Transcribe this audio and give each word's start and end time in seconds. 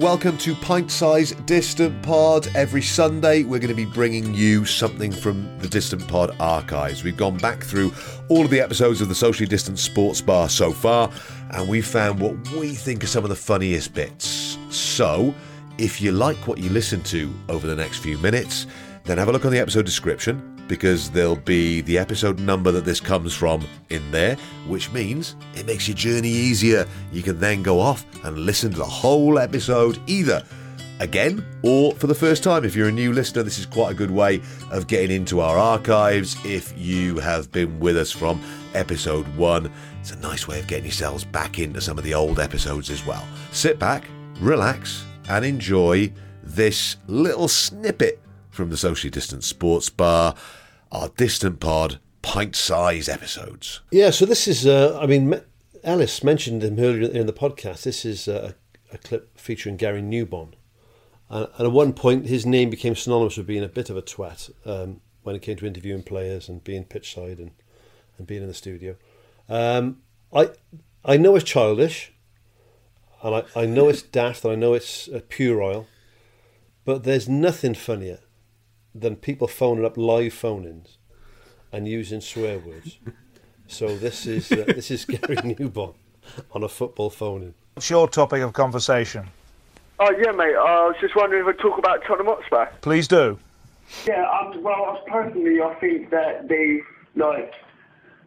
welcome 0.00 0.38
to 0.38 0.54
Pint 0.54 0.90
Size 0.90 1.32
Distant 1.44 2.02
Pod. 2.02 2.48
Every 2.54 2.80
Sunday, 2.80 3.42
we're 3.42 3.58
going 3.58 3.68
to 3.68 3.74
be 3.74 3.84
bringing 3.84 4.32
you 4.32 4.64
something 4.64 5.12
from 5.12 5.58
the 5.58 5.68
Distant 5.68 6.08
Pod 6.08 6.34
archives. 6.40 7.04
We've 7.04 7.18
gone 7.18 7.36
back 7.36 7.62
through 7.62 7.92
all 8.30 8.42
of 8.42 8.50
the 8.50 8.62
episodes 8.62 9.02
of 9.02 9.10
the 9.10 9.14
Socially 9.14 9.46
Distant 9.46 9.78
Sports 9.78 10.22
Bar 10.22 10.48
so 10.48 10.72
far, 10.72 11.10
and 11.50 11.68
we 11.68 11.82
found 11.82 12.18
what 12.18 12.32
we 12.52 12.74
think 12.74 13.04
are 13.04 13.08
some 13.08 13.24
of 13.24 13.28
the 13.28 13.36
funniest 13.36 13.92
bits. 13.92 14.56
So, 14.70 15.34
if 15.76 16.00
you 16.00 16.12
like 16.12 16.48
what 16.48 16.56
you 16.56 16.70
listen 16.70 17.02
to 17.02 17.30
over 17.50 17.66
the 17.66 17.76
next 17.76 17.98
few 17.98 18.16
minutes, 18.18 18.66
then 19.04 19.18
have 19.18 19.28
a 19.28 19.32
look 19.32 19.44
on 19.44 19.52
the 19.52 19.58
episode 19.58 19.84
description 19.84 20.59
because 20.70 21.10
there'll 21.10 21.34
be 21.34 21.80
the 21.80 21.98
episode 21.98 22.38
number 22.38 22.70
that 22.70 22.84
this 22.84 23.00
comes 23.00 23.34
from 23.34 23.66
in 23.88 24.08
there, 24.12 24.36
which 24.68 24.92
means 24.92 25.34
it 25.56 25.66
makes 25.66 25.88
your 25.88 25.96
journey 25.96 26.28
easier. 26.28 26.86
You 27.10 27.24
can 27.24 27.40
then 27.40 27.60
go 27.64 27.80
off 27.80 28.06
and 28.24 28.38
listen 28.38 28.70
to 28.70 28.78
the 28.78 28.84
whole 28.84 29.40
episode 29.40 29.98
either 30.06 30.44
again 31.00 31.44
or 31.64 31.92
for 31.96 32.06
the 32.06 32.14
first 32.14 32.44
time. 32.44 32.64
If 32.64 32.76
you're 32.76 32.86
a 32.86 32.92
new 32.92 33.12
listener, 33.12 33.42
this 33.42 33.58
is 33.58 33.66
quite 33.66 33.90
a 33.90 33.94
good 33.94 34.12
way 34.12 34.42
of 34.70 34.86
getting 34.86 35.10
into 35.10 35.40
our 35.40 35.58
archives. 35.58 36.36
If 36.44 36.72
you 36.78 37.18
have 37.18 37.50
been 37.50 37.80
with 37.80 37.96
us 37.96 38.12
from 38.12 38.40
episode 38.72 39.26
one, 39.36 39.72
it's 40.00 40.12
a 40.12 40.20
nice 40.20 40.46
way 40.46 40.60
of 40.60 40.68
getting 40.68 40.84
yourselves 40.84 41.24
back 41.24 41.58
into 41.58 41.80
some 41.80 41.98
of 41.98 42.04
the 42.04 42.14
old 42.14 42.38
episodes 42.38 42.90
as 42.90 43.04
well. 43.04 43.26
Sit 43.50 43.80
back, 43.80 44.04
relax, 44.38 45.04
and 45.28 45.44
enjoy 45.44 46.12
this 46.44 46.96
little 47.08 47.48
snippet 47.48 48.20
from 48.50 48.70
the 48.70 48.76
socially 48.76 49.10
distant 49.10 49.42
sports 49.42 49.90
bar 49.90 50.36
our 50.92 51.08
distant 51.10 51.60
pod 51.60 52.00
pint 52.22 52.54
size 52.54 53.08
episodes. 53.08 53.80
Yeah, 53.90 54.10
so 54.10 54.26
this 54.26 54.46
is, 54.46 54.66
uh, 54.66 54.98
I 55.00 55.06
mean, 55.06 55.40
Alice 55.84 56.22
mentioned 56.22 56.62
him 56.62 56.78
earlier 56.78 57.10
in 57.10 57.26
the 57.26 57.32
podcast. 57.32 57.82
This 57.82 58.04
is 58.04 58.28
uh, 58.28 58.52
a, 58.92 58.94
a 58.94 58.98
clip 58.98 59.38
featuring 59.38 59.76
Gary 59.76 60.02
Newbon. 60.02 60.52
And, 61.28 61.48
and, 61.56 61.66
at 61.66 61.72
one 61.72 61.92
point, 61.92 62.26
his 62.26 62.44
name 62.44 62.70
became 62.70 62.96
synonymous 62.96 63.36
with 63.36 63.46
being 63.46 63.64
a 63.64 63.68
bit 63.68 63.90
of 63.90 63.96
a 63.96 64.02
twat 64.02 64.50
um, 64.66 65.00
when 65.22 65.36
it 65.36 65.42
came 65.42 65.56
to 65.56 65.66
interviewing 65.66 66.02
players 66.02 66.48
and 66.48 66.62
being 66.62 66.84
pitch 66.84 67.14
side 67.14 67.38
and, 67.38 67.52
and 68.18 68.26
being 68.26 68.42
in 68.42 68.48
the 68.48 68.54
studio. 68.54 68.96
Um, 69.48 70.02
I 70.32 70.50
I 71.04 71.16
know 71.16 71.34
it's 71.34 71.44
childish, 71.44 72.12
and 73.22 73.34
I, 73.34 73.44
I 73.56 73.66
know 73.66 73.88
it's 73.88 74.02
daft, 74.02 74.44
and 74.44 74.52
I 74.52 74.56
know 74.56 74.74
it's 74.74 75.08
uh, 75.08 75.20
puerile, 75.28 75.86
but 76.84 77.04
there's 77.04 77.28
nothing 77.28 77.74
funnier 77.74 78.20
than 78.94 79.16
people 79.16 79.48
phoning 79.48 79.84
up 79.84 79.96
live 79.96 80.34
phone-ins 80.34 80.98
and 81.72 81.86
using 81.86 82.20
swear 82.20 82.58
words. 82.58 82.98
so 83.66 83.96
this 83.96 84.26
is 84.26 84.50
uh, 84.52 84.64
this 84.66 84.90
is 84.90 85.04
Gary 85.06 85.36
Newbon 85.36 85.94
on 86.52 86.62
a 86.62 86.68
football 86.68 87.10
phone-in. 87.10 87.54
What's 87.74 87.90
your 87.90 88.08
topic 88.08 88.42
of 88.42 88.52
conversation? 88.52 89.28
Oh 89.98 90.10
yeah, 90.12 90.32
mate. 90.32 90.54
Uh, 90.56 90.60
I 90.60 90.86
was 90.86 90.96
just 91.00 91.14
wondering 91.14 91.46
if 91.46 91.54
I 91.54 91.62
talk 91.62 91.78
about 91.78 92.02
Tottenham 92.06 92.26
Hotspur. 92.26 92.66
Please 92.80 93.06
do. 93.06 93.38
Yeah. 94.06 94.24
Um, 94.30 94.62
well, 94.62 95.02
personally, 95.08 95.60
I 95.60 95.74
think 95.74 96.10
that 96.10 96.48
they 96.48 96.80
like 97.16 97.52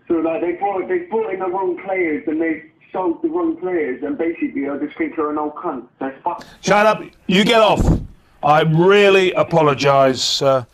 so 0.07 0.15
like 0.15 0.41
they 0.41 0.53
brought 0.53 0.87
they 0.87 0.99
brought 0.99 1.33
in 1.33 1.39
the 1.39 1.47
wrong 1.47 1.81
players 1.83 2.23
and 2.27 2.41
they 2.41 2.63
sold 2.91 3.21
the 3.23 3.29
wrong 3.29 3.57
players 3.57 4.03
and 4.03 4.17
basically 4.17 4.69
I 4.69 4.77
just 4.77 4.97
think 4.97 5.15
they're 5.15 5.31
an 5.31 5.37
old 5.37 5.55
cunt. 5.55 5.87
They're 5.99 6.15
fuck. 6.23 6.45
Shut 6.61 6.85
up! 6.85 7.01
You 7.27 7.43
get 7.43 7.59
off. 7.61 7.83
I 8.43 8.61
really 8.61 9.31
apologise. 9.31 10.41
Uh, 10.41 10.65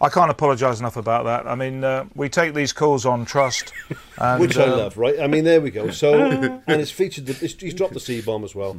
I 0.00 0.08
can't 0.08 0.30
apologise 0.30 0.80
enough 0.80 0.96
about 0.96 1.24
that. 1.24 1.46
I 1.46 1.54
mean, 1.54 1.84
uh, 1.84 2.06
we 2.14 2.28
take 2.28 2.54
these 2.54 2.72
calls 2.72 3.06
on 3.06 3.24
trust, 3.24 3.72
and, 4.18 4.40
which 4.40 4.56
I 4.56 4.64
uh, 4.64 4.76
love, 4.76 4.96
right? 4.96 5.20
I 5.20 5.26
mean, 5.26 5.44
there 5.44 5.60
we 5.60 5.70
go. 5.70 5.90
So, 5.90 6.20
and 6.66 6.80
it's 6.80 6.90
featured. 6.90 7.26
The, 7.26 7.44
it's, 7.44 7.54
he's 7.54 7.74
dropped 7.74 7.94
the 7.94 8.00
C 8.00 8.20
bomb 8.20 8.44
as 8.44 8.54
well, 8.54 8.76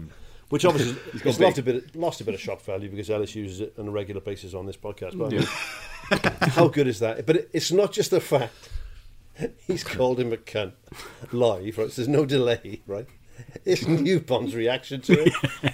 which 0.50 0.66
obviously 0.66 0.98
it's 1.26 1.40
lost 1.40 1.58
a 1.58 1.64
bit, 1.64 1.96
lost 1.96 2.22
a 2.22 2.24
bit 2.24 2.34
of 2.34 2.42
shock 2.42 2.62
value 2.62 2.90
because 2.90 3.10
Ellis 3.10 3.36
uses 3.36 3.62
it 3.62 3.74
on 3.78 3.88
a 3.88 3.92
regular 3.92 4.22
basis 4.22 4.54
on 4.54 4.66
this 4.66 4.78
podcast. 4.78 5.18
But 5.18 5.34
I 5.34 6.40
mean, 6.40 6.50
how 6.52 6.68
good 6.68 6.88
is 6.88 7.00
that? 7.00 7.26
But 7.26 7.38
it, 7.38 7.50
it's 7.54 7.72
not 7.72 7.94
just 7.94 8.12
the 8.12 8.22
fact 8.22 8.70
he's 9.66 9.84
called 9.84 10.20
him 10.20 10.34
a 10.34 10.38
cunt 10.38 10.74
live. 11.32 11.78
Right? 11.78 11.90
So 11.90 12.02
there's 12.02 12.08
no 12.10 12.26
delay, 12.26 12.82
right? 12.88 13.08
It's 13.66 13.84
Newbon's 13.84 14.56
reaction 14.56 15.02
to 15.02 15.26
it. 15.26 15.74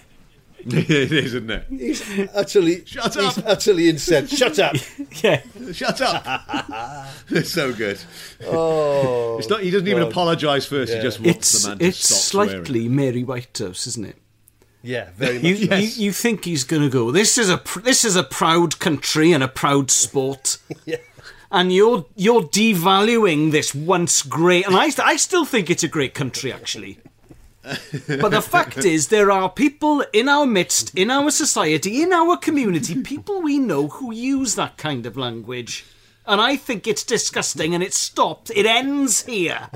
it 0.66 1.12
is, 1.12 1.34
isn't 1.34 1.50
it? 1.50 1.66
He's 1.70 2.04
utterly, 2.34 2.86
Shut 2.86 3.16
up. 3.18 3.24
he's 3.24 3.38
up. 3.38 3.44
utterly 3.48 3.90
incensed. 3.90 4.36
Shut 4.38 4.60
up! 4.60 4.76
Yeah. 5.24 5.42
Shut 5.74 6.00
up! 6.02 7.08
it's 7.30 7.52
so 7.52 7.74
good. 7.74 8.00
Oh, 8.46 9.38
It's 9.38 9.50
not. 9.50 9.62
He 9.62 9.72
doesn't 9.72 9.88
even 9.88 10.04
apologise 10.04 10.66
first. 10.66 10.92
Yeah. 10.92 10.98
He 10.98 11.04
just 11.04 11.20
wants 11.20 11.38
It's 11.38 11.64
the 11.64 11.70
man 11.70 11.78
to 11.80 11.86
it's 11.86 12.00
stop 12.00 12.18
slightly 12.20 12.82
swearing. 12.82 12.96
Mary 12.96 13.24
Whitehouse, 13.24 13.88
isn't 13.88 14.06
it? 14.06 14.16
yeah, 14.82 15.10
very 15.18 15.36
much. 15.36 15.44
You, 15.44 15.56
so. 15.68 15.76
you 15.76 15.88
you 16.06 16.12
think 16.14 16.46
he's 16.46 16.64
going 16.64 16.84
to 16.84 16.90
go? 16.90 17.12
This 17.12 17.38
is 17.38 17.50
a 17.50 17.58
pr- 17.58 17.82
this 17.82 18.06
is 18.06 18.16
a 18.16 18.24
proud 18.24 18.80
country 18.80 19.32
and 19.34 19.44
a 19.44 19.48
proud 19.48 19.92
sport. 19.92 20.58
Yeah. 20.86 20.98
And 21.52 21.74
you're 21.74 22.06
you're 22.16 22.44
devaluing 22.44 23.52
this 23.52 23.74
once 23.76 24.22
great, 24.22 24.68
and 24.68 24.76
I 24.76 24.92
I 25.04 25.16
still 25.18 25.46
think 25.46 25.70
it's 25.70 25.84
a 25.84 25.88
great 25.88 26.14
country 26.14 26.54
actually. 26.54 27.00
but 28.08 28.30
the 28.32 28.42
fact 28.42 28.78
is, 28.86 29.08
there 29.10 29.32
are 29.32 29.50
people 29.50 30.04
in 30.14 30.30
our 30.30 30.46
midst, 30.46 30.96
in 30.98 31.12
our 31.12 31.30
society, 31.30 32.02
in 32.02 32.14
our 32.14 32.38
community, 32.38 33.02
people 33.02 33.42
we 33.42 33.60
know 33.60 33.88
who 33.90 34.14
use 34.14 34.56
that 34.56 34.78
kind 34.78 35.06
of 35.06 35.18
language. 35.18 35.86
And 36.26 36.40
I 36.40 36.56
think 36.56 36.88
it's 36.88 37.04
disgusting, 37.04 37.74
and 37.74 37.84
it 37.84 37.94
stopped. 37.94 38.52
It 38.56 38.66
ends 38.66 39.26
here. 39.26 39.70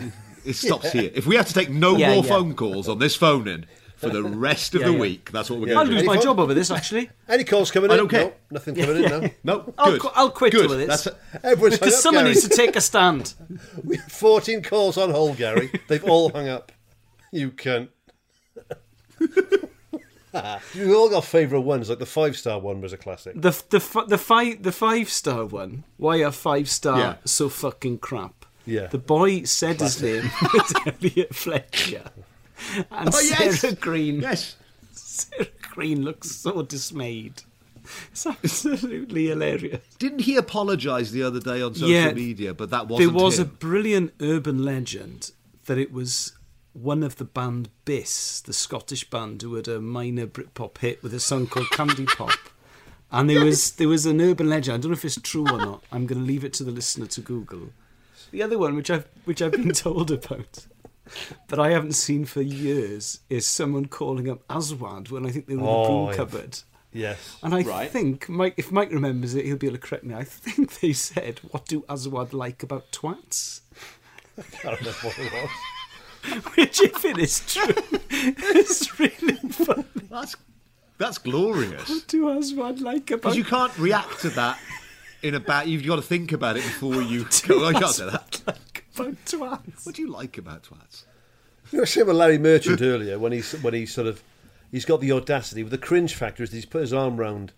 It 0.46 0.54
stops 0.56 0.92
here. 0.92 1.10
If 1.14 1.26
we 1.26 1.36
have 1.36 1.48
to 1.48 1.54
take 1.54 1.70
no 1.70 1.98
Yeah, 1.98 2.14
more 2.16 2.24
yeah. 2.24 2.30
phone 2.30 2.54
calls 2.56 2.88
on 2.88 3.00
this 3.00 3.16
phone 3.16 3.48
in 3.48 3.66
for 3.96 4.10
the 4.10 4.22
rest 4.22 4.76
of 4.76 4.82
Yeah, 4.82 4.88
the 4.88 4.94
yeah. 4.94 5.00
week, 5.00 5.32
that's 5.32 5.50
what 5.50 5.60
we're 5.62 5.70
Yeah. 5.70 5.80
I'll 5.80 5.86
lose 5.86 6.04
my 6.04 6.14
Any 6.14 6.24
job 6.24 6.40
over 6.40 6.54
this, 6.54 6.70
actually. 6.70 7.10
Any 7.28 7.44
calls 7.46 7.72
coming 7.72 7.86
in? 7.90 7.92
I 7.92 7.94
in? 7.96 8.00
don't 8.02 8.10
care. 8.10 8.26
No, 8.26 8.34
nothing 8.52 8.76
coming 8.76 9.04
in 9.04 9.10
now. 9.10 9.30
No, 9.44 9.74
I'll 9.80 9.98
qu- 9.98 10.10
I'll 10.14 10.30
quit 10.30 10.52
good. 10.52 10.70
with 10.70 10.82
it. 10.82 10.88
That's 10.90 11.08
Everyone's 11.44 11.76
hung 11.76 11.80
Because 11.80 11.96
up, 11.96 12.02
someone 12.02 12.26
Gary. 12.26 12.36
needs 12.36 12.48
to 12.48 12.56
take 12.56 12.76
a 12.76 12.82
stand. 12.82 13.34
We 13.84 13.96
have 13.98 14.12
14 14.12 14.62
calls 14.62 14.98
on 14.98 15.10
hold, 15.10 15.38
Gary. 15.38 15.72
They've 15.88 16.04
all 16.04 16.30
hung 16.30 16.50
up. 16.50 16.72
You 17.34 17.50
can't. 17.52 17.90
you 20.74 20.96
all 20.96 21.10
got 21.10 21.26
favourite 21.26 21.64
ones, 21.64 21.90
like 21.90 22.00
the 22.00 22.06
five 22.06 22.38
star 22.38 22.60
one 22.60 22.82
was 22.82 22.94
a 22.94 22.98
classic. 22.98 23.34
The 23.36 23.52
the 23.70 24.06
the 24.08 24.18
five 24.18 24.64
the 24.64 24.72
five 24.72 25.10
star 25.10 25.46
one. 25.46 25.84
Why 25.98 26.24
are 26.24 26.32
five 26.32 26.70
star 26.70 26.98
Yeah. 27.00 27.16
so 27.26 27.50
fucking 27.50 28.00
crap? 28.00 28.46
Yeah. 28.66 28.88
The 28.88 28.98
boy 29.00 29.44
said 29.44 29.80
his 29.82 30.02
name 30.02 30.30
was 30.54 30.74
Elliot 30.86 31.36
Fletcher, 31.36 32.04
and 32.92 33.10
Oh, 33.14 33.20
yes. 33.20 33.62
Sarah 33.62 33.74
Green. 33.76 34.22
yes. 34.22 34.56
Sarah 34.94 35.48
Green 35.72 36.04
looks 36.04 36.32
so 36.32 36.62
dismayed. 36.62 37.42
It's 38.12 38.26
absolutely 38.26 39.28
hilarious. 39.28 39.82
Didn't 40.00 40.22
he 40.22 40.38
apologise 40.38 41.12
the 41.12 41.24
other 41.24 41.42
day 41.42 41.62
on 41.62 41.74
social 41.74 41.90
Yeah. 41.90 42.14
media? 42.14 42.54
But 42.54 42.70
that 42.70 42.88
wasn't 42.88 43.12
There 43.12 43.22
was 43.24 43.40
a 43.40 43.46
brilliant 43.46 44.14
urban 44.22 44.64
legend 44.64 45.32
that 45.66 45.78
it 45.78 45.92
was 45.92 46.32
one 46.74 47.04
of 47.04 47.18
the 47.18 47.26
band 47.26 47.70
Bis, 47.86 48.42
the 48.42 48.54
Scottish 48.54 49.10
band 49.10 49.42
who 49.42 49.56
had 49.56 49.68
a 49.68 49.80
minor 49.80 50.26
Britpop 50.28 50.80
hit 50.80 51.02
with 51.04 51.14
a 51.14 51.20
song 51.20 51.48
called 51.48 51.68
Kandy 51.68 52.06
Pop. 52.08 52.32
And 53.16 53.30
there 53.30 53.46
was 53.46 53.74
there 53.74 53.88
was 53.88 54.08
an 54.08 54.20
urban 54.20 54.50
legend. 54.50 54.74
I 54.74 54.78
don't 54.82 54.90
know 54.90 54.98
if 54.98 55.06
it's 55.06 55.22
true 55.22 55.46
or 55.54 55.60
not. 55.60 55.84
I'm 55.92 56.08
going 56.08 56.20
to 56.20 56.26
leave 56.26 56.44
it 56.44 56.52
to 56.54 56.64
the 56.64 56.72
listener 56.72 57.06
to 57.06 57.22
Google. 57.22 57.70
The 58.32 58.42
other 58.42 58.58
one, 58.58 58.76
which 58.76 58.90
I've 58.90 59.08
which 59.26 59.40
I've 59.40 59.52
been 59.52 59.72
told 59.86 60.10
about, 60.10 60.66
but 61.48 61.60
I 61.60 61.70
haven't 61.70 61.92
seen 61.94 62.26
for 62.26 62.42
years, 62.42 63.20
is 63.30 63.46
someone 63.46 63.86
calling 63.86 64.28
up 64.28 64.42
Aswad 64.50 65.10
when 65.12 65.28
I 65.28 65.30
think 65.30 65.46
they 65.46 65.56
were 65.56 65.60
in 65.62 65.66
the 65.68 65.72
Oh, 65.72 65.86
broom 65.86 66.08
yeah. 66.08 66.16
cupboard. 66.16 66.60
Yes. 66.92 67.38
And 67.44 67.54
I 67.54 67.62
Right. 67.62 67.92
think 67.92 68.28
Mike, 68.30 68.56
if 68.58 68.72
Mike 68.72 68.90
remembers 68.92 69.36
it, 69.36 69.46
he'll 69.46 69.58
be 69.58 69.68
able 69.68 69.78
to 69.78 69.82
correct 69.88 70.06
me. 70.06 70.16
I 70.16 70.24
think 70.24 70.80
they 70.80 70.94
said, 70.94 71.38
"What 71.52 71.68
do 71.68 71.86
Aswad 71.88 72.34
like 72.34 72.64
about 72.64 72.92
twats?" 72.92 73.62
I 74.40 74.42
don't 74.64 74.82
know 74.82 74.92
what 75.04 75.20
it 75.20 75.32
was. 75.32 75.50
Which, 76.56 76.82
if 76.82 77.04
it 77.06 77.18
is 77.18 77.40
true, 77.46 77.74
is 78.10 79.00
really 79.00 79.36
funny. 79.50 79.84
That's 80.10 80.36
that's 80.98 81.18
glorious. 81.18 81.90
What 81.90 82.08
do 82.08 82.30
Aswad 82.30 82.80
like 82.80 83.12
about? 83.12 83.22
Because 83.22 83.38
you 83.38 83.44
can't 83.44 83.78
react 83.78 84.22
to 84.22 84.30
that 84.32 84.58
in 85.22 85.36
a 85.36 85.40
bad. 85.40 85.68
You've 85.68 85.86
got 85.86 85.98
to 85.98 86.02
think 86.02 86.32
about 86.32 86.56
it 86.58 86.64
before 86.64 87.02
you 87.02 87.24
go. 87.48 87.64
Oh, 87.64 87.66
I 87.66 87.74
can't 87.74 87.88
say 87.88 88.06
that. 88.06 88.42
like 88.48 88.86
about 88.96 89.26
twats? 89.26 89.86
What 89.86 89.96
do 89.96 90.02
you 90.02 90.12
like 90.12 90.38
about 90.38 90.64
twats? 90.64 91.04
You 91.72 91.80
were 91.80 91.86
saying 91.86 92.08
with 92.08 92.16
Larry 92.16 92.38
Merchant 92.38 92.82
earlier 92.82 93.18
when 93.18 93.32
he's 93.32 93.52
when 93.64 93.74
he 93.74 93.86
sort 93.86 94.08
of 94.08 94.24
he's 94.72 94.86
got 94.86 95.02
the 95.02 95.12
audacity 95.12 95.64
with 95.64 95.72
the 95.72 95.78
cringe 95.78 96.14
factor 96.14 96.44
is 96.44 96.52
that 96.52 96.56
he's 96.56 96.66
put 96.66 96.82
his 96.82 96.94
arm 96.94 97.18
round 97.18 97.52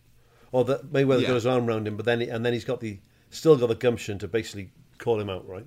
or 0.51 0.63
that 0.65 0.91
Mayweather 0.93 1.21
Yeah. 1.21 1.27
got 1.27 1.33
his 1.35 1.45
arm 1.45 1.65
round 1.65 1.87
him, 1.87 1.97
but 1.97 2.05
then 2.05 2.21
he, 2.21 2.29
and 2.29 2.45
then 2.45 2.53
he's 2.53 2.65
got 2.65 2.79
the 2.79 2.99
still 3.29 3.57
got 3.57 3.67
the 3.67 3.75
gumption 3.75 4.17
to 4.19 4.27
basically 4.27 4.69
call 4.97 5.19
him 5.19 5.29
out, 5.29 5.45
right? 5.47 5.65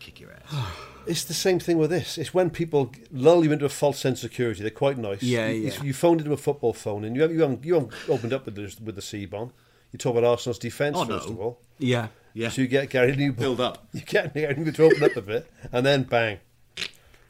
Kick 0.00 0.20
your 0.20 0.30
ass. 0.32 0.66
It's 1.06 1.24
the 1.24 1.34
same 1.34 1.58
thing 1.58 1.78
with 1.78 1.88
this. 1.90 2.18
It's 2.18 2.34
when 2.34 2.50
people 2.50 2.92
lull 3.10 3.42
you 3.42 3.50
into 3.52 3.64
a 3.64 3.70
false 3.70 3.98
sense 3.98 4.22
of 4.22 4.30
security. 4.30 4.60
They're 4.60 4.70
quite 4.70 4.98
nice. 4.98 5.22
Yeah, 5.22 5.48
you, 5.48 5.68
yeah. 5.70 5.82
You 5.82 5.94
phoned 5.94 6.20
into 6.20 6.32
a 6.34 6.36
football 6.36 6.74
phone, 6.74 7.04
and 7.04 7.16
you 7.16 7.22
haven't, 7.22 7.36
you 7.36 7.42
haven't, 7.42 7.64
you 7.64 7.74
haven't 7.74 7.92
opened 8.08 8.32
up 8.34 8.44
with 8.44 8.54
the, 8.54 8.76
with 8.84 8.96
the 8.96 9.02
C 9.02 9.24
bomb. 9.24 9.50
You 9.92 9.98
talk 9.98 10.12
about 10.14 10.24
Arsenal's 10.28 10.58
defence 10.58 10.98
Oh, 11.00 11.06
first 11.06 11.26
no. 11.28 11.32
of 11.34 11.40
all. 11.40 11.60
Yeah. 11.78 12.08
Yeah. 12.34 12.50
So 12.50 12.60
you 12.62 12.68
get 12.68 12.90
Gary 12.90 13.12
Newbon. 13.16 13.36
Build 13.38 13.60
up. 13.62 13.88
You 13.94 14.02
get 14.02 14.34
Gary 14.34 14.54
Newbon 14.54 14.74
to 14.74 14.84
open 14.84 15.02
up 15.02 15.16
a 15.16 15.22
bit, 15.22 15.50
and 15.72 15.86
then 15.86 16.02
bang. 16.02 16.38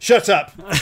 Shut 0.01 0.29
up! 0.29 0.53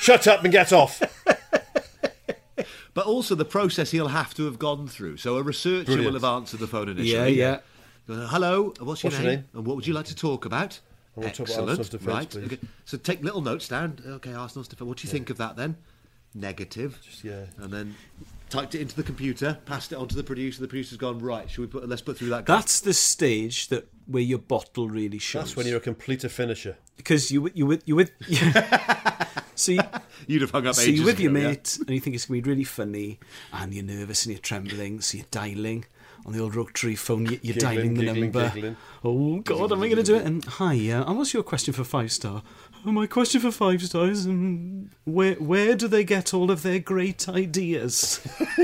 Shut 0.00 0.26
up 0.26 0.42
and 0.42 0.52
get 0.52 0.72
off! 0.72 1.00
but 2.94 3.06
also 3.06 3.34
the 3.36 3.44
process 3.44 3.92
he'll 3.92 4.08
have 4.08 4.34
to 4.34 4.44
have 4.46 4.58
gone 4.58 4.88
through. 4.88 5.18
So 5.18 5.36
a 5.38 5.42
researcher 5.42 5.84
Brilliant. 5.84 6.06
will 6.14 6.20
have 6.20 6.24
answered 6.36 6.58
the 6.60 6.66
phone 6.66 6.88
initially. 6.88 7.34
Yeah, 7.34 7.60
yeah. 8.08 8.26
Hello, 8.26 8.74
what's 8.80 9.02
your 9.04 9.10
What's 9.10 9.22
your 9.22 9.30
name? 9.30 9.40
name? 9.40 9.44
And 9.54 9.66
what 9.66 9.76
would 9.76 9.86
you 9.86 9.94
like 9.94 10.06
to 10.06 10.16
talk 10.16 10.44
about? 10.44 10.80
I 11.18 11.24
want 11.24 11.34
to 11.34 11.44
talk 11.44 11.54
about 11.56 11.68
Excellent. 11.70 11.78
Arsenal's 11.80 11.88
defence, 11.88 12.36
right. 12.36 12.44
Okay. 12.52 12.58
So 12.84 12.96
take 12.98 13.22
little 13.22 13.40
notes 13.40 13.68
down. 13.68 13.98
Okay, 14.06 14.32
Arsenal's 14.32 14.68
defence. 14.68 14.88
What 14.88 14.98
do 14.98 15.06
you 15.06 15.10
think 15.12 15.30
of 15.30 15.36
that 15.38 15.56
then? 15.56 15.76
Negative. 16.34 16.98
yeah. 17.22 17.44
And 17.58 17.72
then 17.72 17.94
typed 18.50 18.74
it 18.74 18.80
into 18.80 18.94
the 18.96 19.02
computer, 19.02 19.58
passed 19.66 19.92
it 19.92 19.96
on 19.96 20.08
to 20.08 20.16
the 20.16 20.22
producer. 20.24 20.60
The 20.60 20.68
producer's 20.68 20.98
gone 20.98 21.18
right. 21.18 21.50
Should 21.50 21.60
we 21.62 21.66
put? 21.66 21.88
Let's 21.88 22.02
put 22.02 22.18
through 22.18 22.28
that. 22.28 22.44
guy." 22.44 22.56
That's 22.56 22.80
the 22.80 22.92
stage 22.94 23.68
that 23.68 23.88
where 24.06 24.22
your 24.22 24.38
bottle 24.38 24.88
really 24.88 25.18
shows. 25.18 25.42
That's 25.42 25.56
when 25.56 25.66
you're 25.66 25.78
a 25.78 25.80
completer 25.80 26.28
finisher. 26.28 26.76
because 26.96 27.30
you 27.30 27.50
you 27.54 27.66
with 27.66 27.82
you 27.86 27.96
with 27.96 28.10
so 29.54 29.72
you, 29.72 29.80
You'd 30.26 30.42
have 30.42 30.50
hung 30.50 30.66
up 30.66 30.74
so 30.74 30.82
you're 30.82 31.04
with 31.04 31.20
your 31.20 31.30
ago, 31.30 31.40
yeah? 31.40 31.48
mate 31.48 31.78
and 31.80 31.90
you 31.90 32.00
think 32.00 32.16
it's 32.16 32.26
gonna 32.26 32.40
be 32.42 32.48
really 32.50 32.64
funny 32.64 33.18
and 33.52 33.72
you're 33.72 33.84
nervous 33.84 34.24
and 34.26 34.32
you're 34.34 34.40
trembling 34.42 35.00
so 35.00 35.16
you're 35.16 35.26
dialing 35.30 35.84
on 36.26 36.32
the 36.32 36.40
old 36.40 36.54
rotary 36.54 36.94
phone 36.94 37.26
you- 37.26 37.40
you're 37.42 37.54
Giggling, 37.54 37.74
dialing 37.76 37.94
the 37.94 38.00
giggling, 38.02 38.20
number 38.22 38.50
giggling. 38.54 38.76
oh 39.04 39.38
god 39.40 39.72
am 39.72 39.82
I 39.82 39.86
going 39.88 39.96
to 39.96 40.02
do 40.02 40.16
it 40.16 40.24
and 40.26 40.44
hi 40.44 40.74
uh, 40.90 41.04
and 41.08 41.16
what's 41.16 41.32
your 41.34 41.42
question 41.42 41.72
for 41.74 41.84
five 41.84 42.12
star 42.12 42.42
oh, 42.86 42.92
my 42.92 43.06
question 43.06 43.40
for 43.40 43.50
five 43.50 43.82
stars 43.82 44.26
um, 44.26 44.90
where 45.04 45.34
where 45.34 45.74
do 45.74 45.88
they 45.88 46.04
get 46.04 46.34
all 46.34 46.50
of 46.50 46.62
their 46.62 46.78
great 46.78 47.28
ideas 47.28 48.20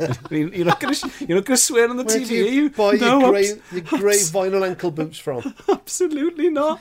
I 0.00 0.16
mean, 0.30 0.52
you're 0.54 0.64
not 0.64 0.80
going 0.80 0.94
to 0.94 1.10
you're 1.26 1.36
not 1.36 1.44
going 1.44 1.56
to 1.56 1.62
swear 1.62 1.90
on 1.90 1.98
the 1.98 2.04
Where 2.04 2.16
TV 2.20 2.28
do 2.28 2.34
are 2.34 2.48
you 2.48 2.62
you 2.62 2.70
buy 2.70 2.92
no, 2.92 3.20
your 3.20 3.30
grey, 3.32 3.52
your 3.70 3.80
grey 3.82 4.14
vinyl 4.16 4.66
ankle 4.66 4.90
boots 4.90 5.18
from? 5.18 5.54
Absolutely 5.68 6.48
not. 6.48 6.80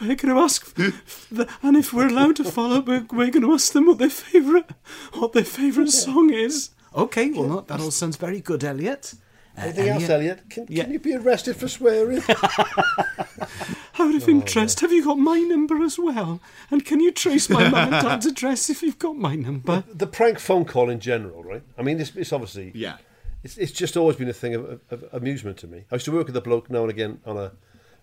We're 0.00 0.14
going 0.14 0.32
to 0.32 0.40
ask, 0.40 0.72
the, 0.76 1.48
and 1.62 1.76
if 1.76 1.92
we're 1.92 2.06
allowed 2.06 2.36
to 2.36 2.44
follow, 2.44 2.80
we're, 2.82 3.04
we're 3.10 3.30
going 3.32 3.42
to 3.42 3.52
ask 3.52 3.72
them 3.72 3.86
what 3.86 3.98
their 3.98 4.10
favourite, 4.10 4.70
what 5.14 5.32
their 5.32 5.42
favourite 5.44 5.90
song 5.90 6.30
is. 6.32 6.70
Okay, 6.94 7.30
well, 7.30 7.48
no, 7.48 7.60
that 7.62 7.80
all 7.80 7.90
sounds 7.90 8.16
very 8.16 8.40
good, 8.40 8.62
Elliot. 8.62 9.14
Uh, 9.56 9.62
Anything 9.62 9.88
else, 9.88 10.08
Elliot? 10.08 10.50
Can, 10.50 10.66
Yeah. 10.68 10.84
can 10.84 10.92
you 10.92 10.98
be 10.98 11.14
arrested 11.14 11.56
for 11.56 11.68
swearing? 11.68 12.22
Out 13.98 14.14
of 14.14 14.28
interest, 14.28 14.80
have 14.80 14.92
you 14.92 15.02
got 15.04 15.18
my 15.18 15.38
number 15.40 15.82
as 15.82 15.98
well? 15.98 16.40
And 16.70 16.84
can 16.84 17.00
you 17.00 17.10
trace 17.10 17.48
my 17.48 17.68
mum 17.68 17.92
and 17.94 18.02
dad's 18.06 18.26
address 18.26 18.68
if 18.68 18.82
you've 18.82 18.98
got 18.98 19.16
my 19.16 19.34
number? 19.34 19.84
the 19.92 20.06
prank 20.06 20.38
phone 20.38 20.64
call 20.66 20.90
in 20.90 21.00
general, 21.00 21.42
right? 21.42 21.62
I 21.78 21.82
mean, 21.82 21.98
it's, 22.00 22.14
it's 22.14 22.32
obviously 22.32 22.72
Yeah. 22.74 22.98
It's, 23.42 23.56
it's 23.56 23.72
just 23.72 23.96
always 23.96 24.16
been 24.16 24.28
a 24.28 24.32
thing 24.34 24.54
of, 24.54 24.64
of, 24.64 24.80
of 24.90 25.04
amusement 25.12 25.56
to 25.58 25.66
me. 25.66 25.84
I 25.90 25.94
used 25.94 26.04
to 26.06 26.12
work 26.12 26.26
with 26.26 26.36
a 26.36 26.40
bloke 26.40 26.68
now 26.68 26.82
and 26.82 26.90
again 26.90 27.20
on 27.24 27.36
a, 27.36 27.44
it 27.44 27.52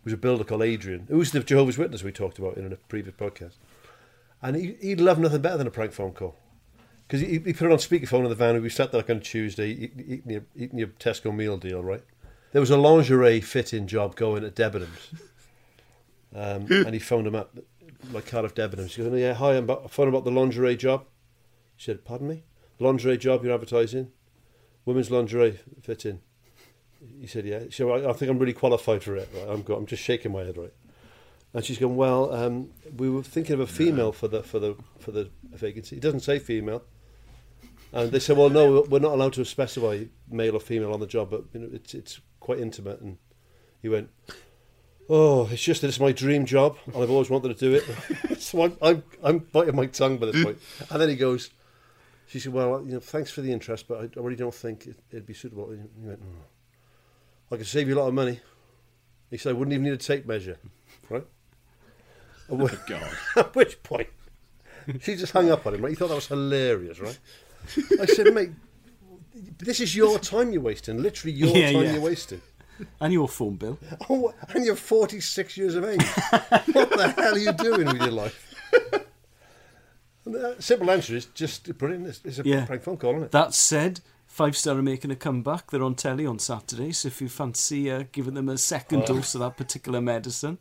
was 0.05 0.13
a 0.13 0.17
builder 0.17 0.43
called 0.43 0.63
Adrian, 0.63 1.05
who 1.09 1.17
was 1.17 1.31
the 1.31 1.41
Jehovah's 1.41 1.77
Witness 1.77 2.01
we 2.03 2.11
talked 2.11 2.39
about 2.39 2.57
in 2.57 2.71
a 2.71 2.75
previous 2.75 3.15
podcast. 3.15 3.55
And 4.41 4.55
he, 4.55 4.75
he'd 4.81 5.01
love 5.01 5.19
nothing 5.19 5.41
better 5.41 5.57
than 5.57 5.67
a 5.67 5.71
prank 5.71 5.91
phone 5.93 6.11
call. 6.13 6.35
Because 7.07 7.21
he, 7.21 7.39
he 7.39 7.53
put 7.53 7.67
it 7.67 7.71
on 7.71 7.77
speakerphone 7.77 8.23
in 8.23 8.29
the 8.29 8.35
van, 8.35 8.55
and 8.55 8.63
we 8.63 8.69
sat 8.69 8.91
there 8.91 8.99
like 9.01 9.09
on 9.09 9.19
Tuesday 9.19 9.69
eating, 9.69 10.31
your, 10.31 10.43
eating 10.55 10.79
your 10.79 10.87
Tesco 10.87 11.35
meal 11.35 11.57
deal, 11.57 11.83
right? 11.83 12.03
There 12.53 12.61
was 12.61 12.69
a 12.69 12.77
lingerie 12.77 13.41
fit-in 13.41 13.87
job 13.87 14.15
going 14.15 14.43
at 14.43 14.55
Debenhams. 14.55 15.19
Um, 16.35 16.65
and 16.69 16.93
he 16.93 16.99
phoned 16.99 17.27
him 17.27 17.35
up, 17.35 17.57
like 18.11 18.27
Cardiff 18.27 18.55
Debenhams. 18.55 18.91
He 18.91 19.03
goes, 19.03 19.19
yeah, 19.19 19.33
hi, 19.33 19.53
I'm 19.53 19.65
about, 19.65 19.91
phone 19.91 20.07
about 20.07 20.23
the 20.23 20.31
lingerie 20.31 20.77
job. 20.77 21.05
He 21.75 21.83
said, 21.83 22.05
pardon 22.05 22.27
me? 22.27 22.43
Lingerie 22.79 23.17
job 23.17 23.43
you're 23.43 23.53
advertising? 23.53 24.11
Women's 24.85 25.11
lingerie 25.11 25.59
fitting. 25.81 26.21
He 27.19 27.27
said, 27.27 27.45
yeah. 27.45 27.63
So 27.71 27.91
I, 27.91 28.09
I 28.09 28.13
think 28.13 28.31
I'm 28.31 28.39
really 28.39 28.53
qualified 28.53 29.03
for 29.03 29.15
it. 29.15 29.29
Right? 29.33 29.47
I'm, 29.49 29.65
I'm 29.73 29.85
just 29.85 30.03
shaking 30.03 30.31
my 30.31 30.43
head, 30.43 30.57
right? 30.57 30.73
And 31.53 31.63
she's 31.63 31.77
going, 31.77 31.95
well, 31.95 32.33
um, 32.33 32.71
we 32.97 33.09
were 33.09 33.21
thinking 33.21 33.53
of 33.53 33.59
a 33.59 33.67
female 33.67 34.11
for 34.11 34.27
the 34.27 34.41
for 34.41 34.57
the 34.57 34.75
for 34.99 35.11
the 35.11 35.29
vacancy. 35.51 35.97
It 35.97 36.01
doesn't 36.01 36.21
say 36.21 36.39
female. 36.39 36.83
And 37.93 38.11
they 38.11 38.19
said, 38.19 38.37
well, 38.37 38.49
no, 38.49 38.85
we're 38.89 38.99
not 38.99 39.13
allowed 39.13 39.33
to 39.33 39.45
specify 39.45 40.05
male 40.29 40.55
or 40.55 40.59
female 40.59 40.93
on 40.93 40.99
the 40.99 41.07
job, 41.07 41.29
but 41.29 41.45
you 41.53 41.59
know, 41.59 41.69
it's 41.71 41.93
it's 41.93 42.19
quite 42.39 42.59
intimate. 42.59 42.99
And 43.01 43.17
he 43.81 43.89
went, 43.89 44.09
oh, 45.09 45.47
it's 45.51 45.61
just 45.61 45.81
that 45.81 45.87
it's 45.89 45.99
my 45.99 46.11
dream 46.11 46.45
job, 46.45 46.77
and 46.87 46.95
I've 46.95 47.11
always 47.11 47.29
wanted 47.29 47.55
to 47.57 47.69
do 47.69 47.75
it. 47.75 48.39
so 48.41 48.63
I'm, 48.63 48.77
I'm 48.81 49.03
I'm 49.23 49.37
biting 49.39 49.75
my 49.75 49.85
tongue 49.85 50.17
by 50.17 50.27
this 50.27 50.43
point. 50.43 50.59
And 50.89 50.99
then 50.99 51.09
he 51.09 51.15
goes, 51.15 51.51
she 52.27 52.39
said, 52.39 52.51
well, 52.51 52.83
you 52.83 52.93
know, 52.93 52.99
thanks 52.99 53.29
for 53.29 53.41
the 53.41 53.51
interest, 53.51 53.87
but 53.87 54.09
I, 54.17 54.19
really 54.19 54.35
don't 54.35 54.53
think 54.53 54.87
it, 54.87 54.99
it'd 55.11 55.27
be 55.27 55.35
suitable. 55.35 55.69
And 55.69 55.87
he 56.01 56.07
went, 56.07 56.19
oh, 56.23 57.53
I 57.53 57.57
could 57.57 57.67
save 57.67 57.87
you 57.87 57.93
a 57.93 57.99
lot 57.99 58.07
of 58.07 58.15
money. 58.15 58.39
He 59.29 59.37
said, 59.37 59.51
I 59.51 59.53
wouldn't 59.53 59.73
even 59.73 59.83
need 59.83 59.93
a 59.93 59.97
tape 59.97 60.25
measure, 60.25 60.57
right? 61.09 61.25
Whi- 62.47 62.77
God. 62.87 63.17
At 63.35 63.55
which 63.55 63.83
point, 63.83 64.09
she 65.01 65.15
just 65.15 65.33
hung 65.33 65.51
up 65.51 65.67
on 65.67 65.75
him, 65.75 65.81
right? 65.81 65.89
He 65.89 65.95
thought 65.95 66.07
that 66.07 66.15
was 66.15 66.27
hilarious, 66.27 66.99
right? 66.99 67.19
I 67.99 68.05
said, 68.05 68.33
mate, 68.33 68.51
this 69.59 69.79
is 69.79 69.95
your 69.95 70.19
time 70.19 70.51
you're 70.51 70.61
wasting. 70.61 71.01
Literally 71.01 71.33
your 71.35 71.55
Yeah, 71.55 71.71
time 71.71 71.83
yeah. 71.83 71.91
you're 71.93 72.01
wasting. 72.01 72.41
And 72.99 73.13
your 73.13 73.27
phone 73.29 73.55
bill. 73.55 73.77
Oh, 74.09 74.33
and 74.49 74.65
you're 74.65 74.75
46 74.75 75.57
years 75.57 75.75
of 75.75 75.85
age. 75.85 76.01
what 76.73 76.89
the 76.89 77.13
hell 77.17 77.35
are 77.35 77.37
you 77.37 77.53
doing 77.53 77.85
with 77.87 78.01
your 78.01 78.11
life? 78.11 78.49
And 80.25 80.35
the 80.35 80.55
simple 80.59 80.89
answer 80.89 81.15
is 81.17 81.25
just 81.25 81.77
brilliant. 81.77 82.07
It's, 82.07 82.21
it's 82.23 82.39
a 82.39 82.43
Yeah. 82.45 82.65
prank 82.65 82.81
phone 82.83 82.95
call, 82.95 83.11
isn't 83.11 83.23
it? 83.23 83.31
That 83.31 83.53
said, 83.53 83.99
Five 84.25 84.55
Star 84.55 84.77
are 84.77 84.81
making 84.81 85.11
a 85.11 85.17
comeback. 85.17 85.69
They're 85.69 85.83
on 85.83 85.95
telly 85.95 86.25
on 86.25 86.39
Saturday, 86.39 86.93
so 86.93 87.07
if 87.09 87.21
you 87.21 87.27
fancy 87.27 87.91
uh, 87.91 88.05
giving 88.11 88.33
them 88.33 88.47
a 88.47 88.57
second 88.57 89.03
dose 89.05 89.35
of 89.35 89.41
that 89.41 89.57
particular 89.57 89.99
medicine, 89.99 90.59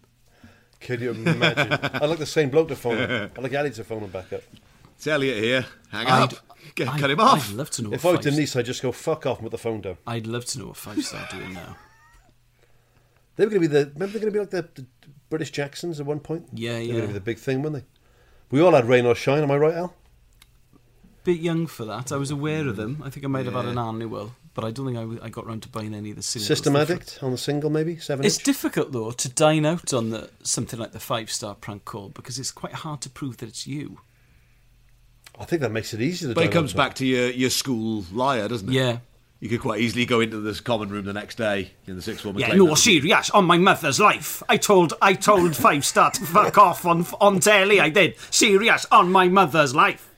Can 0.81 1.01
you 1.01 1.13
imagine? 1.13 1.73
I'd 1.73 2.07
like 2.09 2.19
the 2.19 2.27
same 2.27 2.51
bloke 2.51 2.69
to 2.69 2.77
phone 2.77 2.99
him. 2.99 3.31
I'd 3.37 3.43
like 3.43 3.55
Ali 3.55 3.71
to 3.71 3.85
phone 3.85 4.03
him 4.03 4.11
back 4.11 4.33
up. 4.33 4.43
It's 4.97 5.07
Elliot 5.07 5.43
here. 5.43 5.65
Hang 5.93 6.07
I'd, 6.09 6.35
up. 6.35 6.52
Get, 6.75 6.89
I'd- 6.89 7.01
cut 7.01 7.11
him 7.11 7.21
off. 7.21 7.51
I'd 7.51 7.57
love 7.57 7.71
to 7.71 7.83
know. 7.83 7.93
If 7.93 8.05
what 8.05 8.13
I 8.15 8.17
was 8.19 8.25
Denise, 8.27 8.57
I'd 8.57 8.65
just 8.67 8.83
go 8.83 8.93
fuck 8.93 9.27
off 9.27 9.39
and 9.39 9.47
put 9.47 9.51
the 9.53 9.59
phone 9.59 9.81
down. 9.81 9.97
I'd 10.07 10.27
love 10.27 10.45
to 10.47 10.59
know 10.59 10.67
what 10.69 10.77
Five 10.77 11.03
Star 11.05 11.21
are 11.21 11.29
doing 11.39 11.53
now. 11.55 11.77
They 13.37 13.47
were 13.47 13.51
going 13.51 13.63
to 13.63 13.69
be 13.69 13.73
the. 13.75 13.87
Remember, 13.95 14.19
they're 14.19 14.21
going 14.21 14.33
to 14.33 14.39
be 14.39 14.39
like 14.41 14.51
the, 14.51 14.69
the 14.83 14.87
British 15.31 15.51
Jacksons 15.53 15.99
at 15.99 16.05
one 16.05 16.21
point. 16.21 16.49
Yeah, 16.53 16.75
They 16.79 16.87
were 16.89 16.93
going 16.93 17.01
to 17.03 17.07
be 17.09 17.13
the 17.15 17.21
big 17.21 17.39
thing, 17.39 17.63
weren't 17.63 17.77
they? 17.77 17.85
We 18.51 18.61
all 18.61 18.73
had 18.73 18.87
rain 18.87 19.07
or 19.07 19.15
shine. 19.15 19.43
Am 19.43 19.51
I 19.51 19.57
right, 19.57 19.75
Al? 19.75 19.95
Bit 21.25 21.41
young 21.41 21.67
for 21.67 21.85
that. 21.87 22.13
I 22.13 22.17
was 22.17 22.31
aware 22.31 22.69
of 22.69 22.77
them. 22.77 23.01
I 23.03 23.09
think 23.09 23.25
I 23.25 23.29
might 23.29 23.47
have 23.47 23.55
had 23.55 23.65
an 23.65 23.79
annual, 23.79 24.35
but 24.53 24.65
I 24.65 24.71
don't 24.71 24.85
think 24.87 24.99
I, 24.99 25.03
w- 25.03 25.21
I 25.23 25.31
got 25.31 25.47
round 25.47 25.63
to 25.63 25.71
buying 25.71 25.95
any 25.95 26.11
of 26.11 26.17
the 26.17 26.23
singles. 26.23 26.47
System 26.49 26.75
They're 26.75 26.85
fr- 26.85 26.93
Addict 26.93 27.19
on 27.23 27.31
the 27.31 27.39
single, 27.39 27.71
maybe 27.71 27.97
seven. 27.97 28.27
It's 28.27 28.37
inch? 28.37 28.45
difficult 28.45 28.93
though 28.93 29.13
to 29.13 29.29
dine 29.31 29.65
out 29.65 29.95
on 29.95 30.11
the 30.11 30.29
something 30.43 30.79
like 30.79 30.93
the 30.93 31.01
five 31.01 31.31
star 31.31 31.55
prank 31.55 31.85
call 31.87 32.11
because 32.11 32.39
it's 32.39 32.51
quite 32.51 32.73
hard 32.75 33.01
to 33.03 33.09
prove 33.09 33.39
that 33.39 33.49
it's 33.49 33.67
you. 33.67 34.01
I 35.39 35.45
think 35.45 35.63
that 35.63 35.71
makes 35.73 35.93
it 35.95 36.01
easier. 36.01 36.29
To 36.29 36.35
But 36.35 36.45
it 36.45 36.53
comes 36.53 36.73
back 36.73 36.95
to 36.95 37.07
your, 37.07 37.31
your 37.31 37.51
school 37.51 38.05
liar, 38.13 38.49
doesn't 38.49 38.69
it? 38.69 38.73
Yeah. 38.75 38.99
You 39.41 39.49
could 39.49 39.61
quite 39.61 39.81
easily 39.81 40.07
go 40.07 40.21
into 40.21 40.39
this 40.39 40.61
common 40.61 40.89
room 40.91 41.05
the 41.05 41.13
next 41.13 41.35
day 41.37 41.73
in 41.89 41.97
the 41.97 42.03
sixth 42.03 42.23
form. 42.23 42.39
Yeah, 42.39 42.47
claim 42.47 42.59
no, 42.59 42.65
that 42.67 42.71
was- 42.73 42.83
serious. 42.85 43.29
On 43.31 43.45
my 43.45 43.59
mother's 43.59 43.99
life, 43.99 44.41
I 44.49 44.57
told 44.57 44.95
I 45.03 45.15
told 45.15 45.57
Five 45.57 45.85
Star 45.85 46.13
to 46.13 46.25
fuck 46.25 46.59
off 46.59 46.87
on 46.87 47.05
on 47.21 47.41
telly. 47.41 47.81
I 47.81 47.89
did. 47.89 48.15
Serious 48.31 48.87
on 48.93 49.11
my 49.11 49.27
mother's 49.29 49.75
life. 49.75 50.15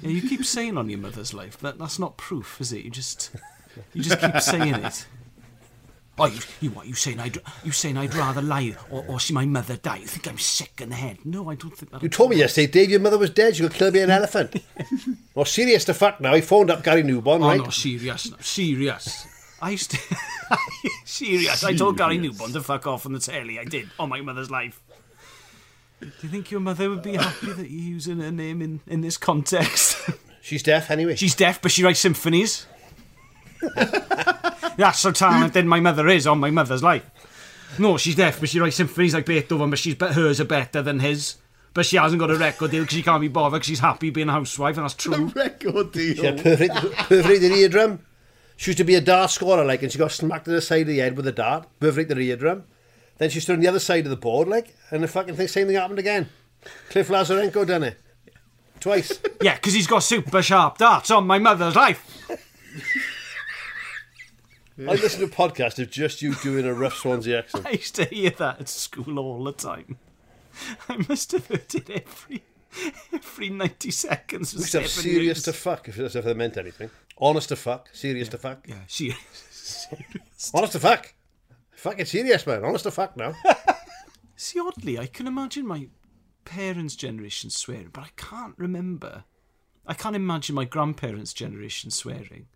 Yeah, 0.00 0.10
you 0.10 0.22
keep 0.28 0.44
saying 0.44 0.78
on 0.78 0.88
your 0.88 1.00
mother's 1.00 1.34
life, 1.34 1.58
but 1.60 1.76
that's 1.76 1.98
not 1.98 2.16
proof, 2.16 2.60
is 2.60 2.72
it? 2.72 2.84
You 2.84 2.90
just 2.90 3.32
you 3.94 4.02
just 4.02 4.20
keep 4.20 4.40
saying 4.40 4.74
it. 4.76 5.06
Oh, 6.18 6.26
you, 6.26 6.40
you 6.60 6.70
what? 6.70 6.86
You 6.86 6.94
saying 6.94 7.18
I'd 7.20 7.38
you 7.64 7.72
saying 7.72 7.96
I'd 7.96 8.14
rather 8.14 8.42
lie 8.42 8.76
or, 8.90 9.02
or 9.08 9.18
see 9.18 9.32
my 9.32 9.46
mother 9.46 9.76
die? 9.76 9.96
You 9.96 10.06
think 10.06 10.28
I'm 10.28 10.38
sick 10.38 10.80
in 10.80 10.90
the 10.90 10.94
head? 10.94 11.18
No, 11.24 11.48
I 11.48 11.54
don't 11.54 11.74
think 11.76 11.90
that. 11.90 12.02
You 12.02 12.08
told 12.10 12.30
me 12.30 12.36
yesterday, 12.36 12.70
Dave, 12.70 12.90
your 12.90 13.00
mother 13.00 13.16
was 13.18 13.30
dead. 13.30 13.58
You 13.58 13.66
could 13.68 13.76
kill 13.78 13.90
me 13.90 14.00
an 14.00 14.10
elephant. 14.20 14.56
well, 15.34 15.46
serious 15.46 15.84
to 15.86 15.94
fuck 15.94 16.20
now. 16.20 16.34
He 16.34 16.42
phoned 16.42 16.70
up 16.70 16.84
Gary 16.84 17.02
Newbon, 17.02 17.40
Oh 17.42 17.48
right? 17.48 17.60
no, 17.60 17.70
serious, 17.70 18.30
no, 18.30 18.36
serious. 18.40 19.26
I 19.62 19.70
used 19.70 19.92
to 19.92 19.98
serious. 21.06 21.64
I 21.64 21.74
told 21.74 21.96
Gary 21.96 22.18
Newbon 22.18 22.52
to 22.52 22.60
fuck 22.60 22.86
off 22.86 23.06
on 23.06 23.12
the 23.14 23.18
telly. 23.18 23.58
I 23.58 23.64
did 23.64 23.88
on 23.98 24.08
my 24.10 24.20
mother's 24.20 24.50
life. 24.50 24.80
Do 26.00 26.08
you 26.22 26.28
think 26.28 26.50
your 26.50 26.60
mother 26.60 26.90
would 26.90 27.02
be 27.02 27.12
happy 27.16 27.52
that 27.52 27.70
you're 27.70 27.88
using 27.94 28.18
her 28.20 28.30
name 28.32 28.60
in, 28.60 28.80
in 28.86 29.00
this 29.00 29.16
context? 29.16 30.10
She's 30.42 30.62
deaf 30.62 30.90
anyway. 30.90 31.14
She's 31.16 31.34
deaf, 31.36 31.62
but 31.62 31.70
she 31.70 31.82
writes 31.84 32.00
symphonies. 32.00 32.66
That's 34.76 35.02
how 35.02 35.10
talented 35.10 35.66
my 35.66 35.80
mother 35.80 36.08
is 36.08 36.26
on 36.26 36.40
my 36.40 36.50
mother's 36.50 36.82
life. 36.82 37.08
No, 37.78 37.96
she's 37.96 38.16
deaf, 38.16 38.40
but 38.40 38.48
she 38.48 38.60
writes 38.60 38.76
symphonies 38.76 39.14
like 39.14 39.26
Beethoven, 39.26 39.70
but 39.70 39.78
she's 39.78 39.94
but 39.94 40.14
hers 40.14 40.40
are 40.40 40.44
better 40.44 40.82
than 40.82 41.00
his. 41.00 41.36
But 41.74 41.86
she 41.86 41.96
hasn't 41.96 42.20
got 42.20 42.30
a 42.30 42.36
record 42.36 42.70
deal 42.70 42.82
because 42.82 42.96
she 42.96 43.02
can't 43.02 43.20
be 43.20 43.28
bothered 43.28 43.60
because 43.60 43.66
she's 43.66 43.80
happy 43.80 44.10
being 44.10 44.28
a 44.28 44.32
housewife, 44.32 44.76
and 44.76 44.84
that's 44.84 44.94
true. 44.94 45.26
Record 45.34 45.92
deal. 45.92 46.14
She 46.14 46.26
had 46.26 46.42
perfect, 46.42 46.74
perfect 46.74 47.42
eardrum. 47.42 48.00
She 48.56 48.70
used 48.70 48.78
to 48.78 48.84
be 48.84 48.94
a 48.94 49.00
dart 49.00 49.30
scorer, 49.30 49.64
like, 49.64 49.82
and 49.82 49.90
she 49.90 49.98
got 49.98 50.12
smacked 50.12 50.46
in 50.46 50.52
the 50.52 50.60
side 50.60 50.82
of 50.82 50.88
the 50.88 50.98
head 50.98 51.16
with 51.16 51.26
a 51.26 51.32
dart. 51.32 51.66
Perfect 51.80 52.12
eardrum. 52.12 52.64
Then 53.16 53.30
she 53.30 53.40
stood 53.40 53.54
on 53.54 53.60
the 53.60 53.68
other 53.68 53.78
side 53.78 54.04
of 54.04 54.10
the 54.10 54.16
board, 54.16 54.48
like, 54.48 54.76
and 54.90 55.02
the 55.02 55.08
fucking 55.08 55.36
thing, 55.36 55.48
same 55.48 55.66
thing 55.66 55.76
happened 55.76 55.98
again. 55.98 56.28
Cliff 56.90 57.08
Lazarenko 57.08 57.66
done 57.66 57.84
it. 57.84 57.98
Twice. 58.78 59.18
Yeah, 59.40 59.54
because 59.54 59.72
he's 59.72 59.86
got 59.86 60.00
super 60.00 60.42
sharp 60.42 60.78
darts 60.78 61.10
on 61.10 61.26
my 61.26 61.38
mother's 61.38 61.76
life. 61.76 62.04
I 64.78 64.92
listen 64.92 65.20
to 65.20 65.26
podcasts 65.34 65.74
podcast 65.74 65.78
of 65.80 65.90
just 65.90 66.22
you 66.22 66.34
doing 66.36 66.66
a 66.66 66.72
rough 66.74 66.96
Swansea 66.96 67.38
accent. 67.40 67.66
I 67.66 67.70
used 67.72 67.94
to 67.96 68.04
hear 68.04 68.30
that 68.30 68.60
at 68.60 68.68
school 68.68 69.18
all 69.18 69.44
the 69.44 69.52
time. 69.52 69.98
I 70.88 71.04
must 71.08 71.32
have 71.32 71.46
heard 71.46 71.74
it 71.74 71.90
every 71.90 72.42
Every 73.12 73.50
90 73.50 73.90
seconds. 73.90 74.54
We 74.54 74.64
For 74.64 74.80
have 74.80 74.88
serious 74.88 75.22
years. 75.22 75.42
to 75.42 75.52
fuck, 75.52 75.88
if, 75.88 75.98
if 75.98 76.12
that 76.12 76.36
meant 76.36 76.56
anything. 76.56 76.90
Honest 77.18 77.50
to 77.50 77.56
fuck, 77.56 77.88
serious 77.92 78.28
to 78.30 78.38
fuck. 78.38 78.66
Yeah, 78.66 78.76
she. 78.86 79.14
Serious. 79.50 80.50
Honest 80.54 80.72
to 80.72 80.80
fuck. 80.80 81.14
Fucking 81.72 82.06
serious, 82.06 82.46
man. 82.46 82.64
Honest 82.64 82.84
to 82.84 82.90
fuck 82.90 83.16
now. 83.16 83.34
See, 84.36 84.60
oddly, 84.60 84.98
I 84.98 85.06
can 85.06 85.26
imagine 85.26 85.66
my 85.66 85.88
parents' 86.44 86.96
generation 86.96 87.50
swearing, 87.50 87.90
but 87.92 88.04
I 88.04 88.10
can't 88.16 88.54
remember. 88.56 89.24
I 89.86 89.94
can't 89.94 90.16
imagine 90.16 90.54
my 90.54 90.64
grandparents' 90.64 91.32
generation 91.32 91.90
swearing. 91.90 92.46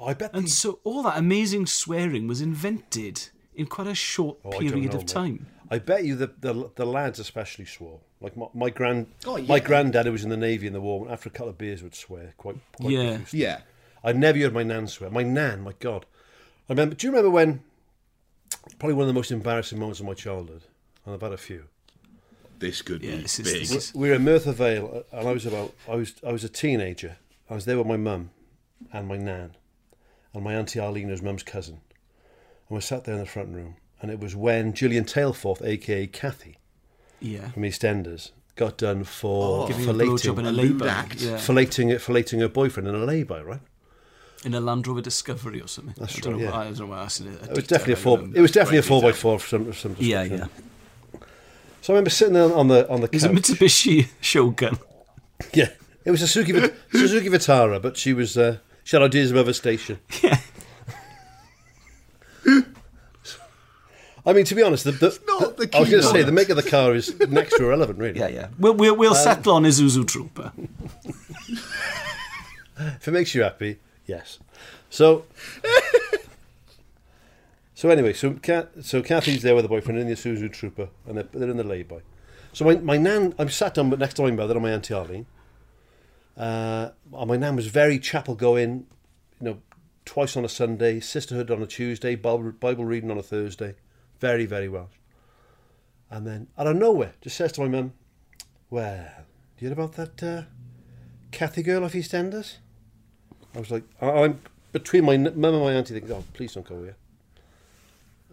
Oh, 0.00 0.06
I 0.06 0.14
bet 0.14 0.30
And 0.32 0.46
the- 0.46 0.50
so 0.50 0.80
all 0.82 1.02
that 1.02 1.18
amazing 1.18 1.66
swearing 1.66 2.26
was 2.26 2.40
invented 2.40 3.28
in 3.54 3.66
quite 3.66 3.86
a 3.86 3.94
short 3.94 4.38
Oh, 4.44 4.50
period 4.58 4.92
know, 4.92 4.98
of 4.98 5.02
man. 5.02 5.06
time. 5.06 5.46
I 5.70 5.78
bet 5.78 6.04
you 6.04 6.16
the, 6.16 6.28
the 6.40 6.70
the 6.74 6.86
lads 6.86 7.18
especially 7.20 7.66
swore. 7.66 8.00
Like 8.20 8.36
my, 8.36 8.46
my 8.54 8.70
grand, 8.70 9.06
Oh, 9.26 9.36
yeah. 9.36 9.46
my 9.46 9.60
granddad 9.60 10.06
who 10.06 10.12
was 10.12 10.24
in 10.24 10.30
the 10.30 10.36
navy 10.36 10.66
in 10.66 10.72
the 10.72 10.80
war. 10.80 11.08
After 11.10 11.28
a 11.28 11.32
couple 11.32 11.50
of 11.50 11.58
beers, 11.58 11.82
would 11.82 11.94
swear 11.94 12.32
quite. 12.38 12.56
quite 12.72 12.90
Yeah. 12.92 13.08
profusely. 13.16 13.40
Yeah. 13.40 13.60
I 14.02 14.12
never 14.12 14.38
heard 14.38 14.54
my 14.54 14.62
nan 14.62 14.86
swear. 14.88 15.10
My 15.10 15.22
nan, 15.22 15.60
my 15.62 15.74
god. 15.78 16.06
I 16.68 16.72
remember. 16.72 16.94
Do 16.96 17.06
you 17.06 17.10
remember 17.12 17.30
when? 17.30 17.62
Probably 18.78 18.94
one 18.94 19.02
of 19.04 19.08
the 19.08 19.14
most 19.14 19.30
embarrassing 19.30 19.78
moments 19.78 20.00
of 20.00 20.06
my 20.06 20.14
childhood, 20.14 20.62
and 21.04 21.14
I've 21.14 21.20
had 21.20 21.32
a 21.32 21.36
few. 21.38 21.64
This 22.58 22.82
could 22.82 23.02
Yeah, 23.02 23.16
be 23.16 23.22
this 23.22 23.36
big. 23.38 23.46
this 23.46 23.70
is- 23.74 23.94
We 23.94 24.08
were 24.08 24.16
in 24.16 24.24
Merthyr 24.24 24.52
Vale, 24.52 25.04
uh, 25.12 25.16
and 25.18 25.28
I 25.28 25.32
was 25.32 25.46
about. 25.46 25.74
I 25.88 25.94
was. 25.96 26.14
I 26.26 26.32
was 26.32 26.42
a 26.44 26.48
teenager. 26.48 27.16
I 27.48 27.54
was 27.54 27.64
there 27.64 27.78
with 27.78 27.86
my 27.86 27.96
mum, 27.96 28.30
and 28.92 29.06
my 29.08 29.16
nan, 29.16 29.56
and 30.34 30.44
my 30.44 30.54
auntie 30.54 30.78
Arlena's 30.80 31.22
mum's 31.22 31.42
cousin, 31.42 31.80
and 32.68 32.76
we 32.76 32.80
sat 32.80 33.04
there 33.04 33.14
in 33.14 33.20
the 33.20 33.26
front 33.26 33.54
room. 33.54 33.76
And 34.02 34.10
it 34.10 34.18
was 34.18 34.34
when 34.34 34.72
Gillian 34.72 35.04
Taylforth, 35.04 35.62
aka 35.62 36.06
Kathy, 36.06 36.56
Yeah. 37.20 37.50
from 37.50 37.64
EastEnders, 37.64 38.30
got 38.56 38.78
done 38.78 39.04
for 39.04 39.70
in 39.70 39.76
filleting, 39.76 40.38
a 40.38 40.40
a 40.40 40.50
lay-by. 40.50 40.62
lewd 40.62 40.82
act. 40.86 41.20
Yeah. 41.20 41.36
filleting, 41.36 41.94
filleting 41.96 42.40
her 42.40 42.48
boyfriend 42.48 42.88
in 42.88 42.94
a 42.94 42.98
lay-by, 43.04 43.40
right? 43.42 43.60
In 44.42 44.54
a 44.54 44.60
Land 44.60 44.86
Rover 44.86 45.02
Discovery 45.02 45.60
or 45.60 45.66
something. 45.68 45.94
That's 45.98 46.16
I 46.16 46.20
don't 46.20 46.32
right, 46.32 46.38
know 46.40 46.44
yeah. 46.46 46.50
what, 46.52 46.60
I 46.60 46.64
don't 46.70 46.78
know 46.78 46.86
what 46.86 46.98
I 47.00 47.08
said. 47.08 47.26
It 47.26 47.50
was 47.56 47.66
definitely 47.66 47.92
a 47.92 47.96
four. 47.96 48.20
It 48.34 48.40
was 48.40 48.50
definitely 48.52 48.78
a 48.78 48.82
four 48.82 49.02
by 49.02 49.12
four 49.12 49.38
for 49.38 49.46
some, 49.46 49.72
some 49.74 49.96
Yeah, 49.98 50.22
yeah. 50.22 50.46
So 51.82 51.92
I 51.92 51.96
remember 51.96 52.08
sitting 52.10 52.34
there 52.34 52.54
on 52.54 52.68
the 52.68 52.88
on 52.90 53.00
the 53.02 53.06
It 53.08 53.12
was 53.14 53.24
a. 53.24 53.28
Mitsubishi 53.28 54.08
Shogun. 54.22 54.78
Yeah, 55.52 55.68
it 56.06 56.10
was 56.10 56.22
a 56.22 56.28
Suzuki 56.28 56.52
Suzuki 56.92 57.28
Vitara, 57.28 57.80
but 57.82 57.96
she 57.98 58.12
was 58.14 58.36
uh, 58.38 58.58
she 58.90 58.96
had 58.96 59.04
ideas 59.04 59.30
of 59.30 59.36
other 59.36 59.52
station. 59.52 60.00
Yeah. 60.20 60.36
I 64.26 64.32
mean, 64.32 64.44
to 64.46 64.54
be 64.56 64.64
honest, 64.64 64.82
the, 64.82 64.90
the, 64.90 65.16
not 65.28 65.56
the 65.56 65.70
I 65.72 65.78
was 65.78 65.90
going 65.90 66.02
to 66.02 66.08
say 66.08 66.24
the 66.24 66.32
make 66.32 66.48
of 66.48 66.56
the 66.56 66.68
car 66.68 66.96
is 66.96 67.16
next 67.20 67.56
to 67.58 67.66
irrelevant, 67.66 68.00
really. 68.00 68.18
Yeah, 68.18 68.26
yeah. 68.26 68.48
We'll, 68.58 68.74
we'll, 68.74 68.96
we'll 68.96 69.12
um, 69.12 69.16
settle 69.16 69.52
on 69.52 69.62
Isuzu 69.62 70.08
Trooper. 70.08 70.50
If 72.76 73.06
it 73.06 73.12
makes 73.12 73.32
you 73.32 73.44
happy, 73.44 73.78
yes. 74.06 74.40
So, 74.88 75.24
so 77.76 77.90
anyway, 77.90 78.12
so 78.12 78.32
Kat, 78.32 78.72
so 78.82 79.02
Kathy's 79.02 79.42
there 79.42 79.54
with 79.54 79.66
her 79.66 79.68
boyfriend 79.68 80.00
in 80.00 80.08
the 80.08 80.14
Isuzu 80.14 80.52
Trooper, 80.52 80.88
and 81.06 81.16
they're, 81.16 81.28
they're 81.32 81.50
in 81.50 81.58
the 81.58 81.62
lay-by. 81.62 82.00
So 82.52 82.64
my, 82.64 82.74
my 82.74 82.96
nan, 82.96 83.36
I'm 83.38 83.50
sat 83.50 83.74
down 83.74 83.90
next 83.90 84.14
to 84.14 84.22
my 84.22 84.32
mother 84.32 84.54
and 84.54 84.62
my 84.64 84.72
auntie 84.72 84.94
Arlene. 84.94 85.26
Uh, 86.40 86.92
my 87.26 87.36
nan 87.36 87.54
was 87.54 87.66
very 87.66 87.98
chapel 87.98 88.34
going, 88.34 88.86
you 89.40 89.46
know, 89.46 89.58
twice 90.06 90.38
on 90.38 90.44
a 90.44 90.48
Sunday, 90.48 90.98
sisterhood 90.98 91.50
on 91.50 91.60
a 91.60 91.66
Tuesday, 91.66 92.14
Bible, 92.14 92.84
reading 92.84 93.10
on 93.10 93.18
a 93.18 93.22
Thursday, 93.22 93.74
very 94.20 94.46
very 94.46 94.66
Welsh. 94.68 94.88
And 96.10 96.26
then 96.26 96.46
out 96.56 96.66
of 96.66 96.76
nowhere, 96.76 97.12
just 97.20 97.36
says 97.36 97.52
to 97.52 97.60
my 97.60 97.68
mum, 97.68 97.92
"Well, 98.70 99.06
do 99.58 99.64
you 99.66 99.68
hear 99.68 99.72
about 99.72 99.92
that 99.96 100.22
uh, 100.22 100.42
Kathy 101.30 101.62
girl 101.62 101.84
off 101.84 101.92
EastEnders?" 101.92 102.56
I 103.54 103.58
was 103.58 103.70
like, 103.70 103.84
I- 104.00 104.22
I'm 104.24 104.40
between 104.72 105.04
my 105.04 105.18
mum 105.18 105.54
and 105.54 105.62
my 105.62 105.72
auntie 105.72 105.92
thinking, 105.92 106.12
oh, 106.12 106.24
please 106.32 106.54
don't 106.54 106.66
go 106.66 106.82
here. 106.82 106.96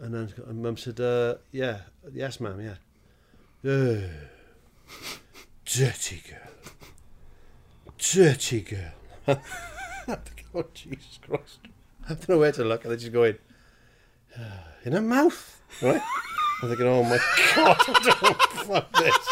And 0.02 0.14
then 0.14 0.34
and 0.48 0.62
mum 0.62 0.78
said, 0.78 1.00
uh, 1.00 1.36
yeah, 1.52 1.80
yes, 2.14 2.40
ma'am, 2.40 2.62
yeah. 2.62 2.76
Dirty 5.66 6.22
girl. 6.30 6.57
Dirty 7.98 8.62
girl. 8.62 8.92
I 9.28 9.34
think, 10.06 10.46
oh, 10.54 10.66
Jesus 10.74 11.20
Christ. 11.26 11.60
I 12.06 12.10
don't 12.14 12.30
know 12.30 12.38
where 12.40 12.52
to 12.52 12.64
look. 12.64 12.84
And 12.84 12.92
then 12.92 13.00
she's 13.00 13.10
going, 13.10 13.36
"Uh, 14.38 14.42
in 14.86 14.94
her 14.94 15.02
mouth, 15.02 15.62
right? 15.82 16.02
I'm 16.62 16.70
thinking, 16.70 16.88
oh 16.88 17.04
my 17.04 17.20
God, 17.56 17.78
I 17.88 18.16
don't 18.22 18.42
fuck 18.66 18.92
this. 18.98 19.28